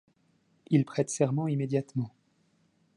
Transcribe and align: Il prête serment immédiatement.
Il 0.71 0.83
prête 0.83 1.11
serment 1.11 1.47
immédiatement. 1.47 2.09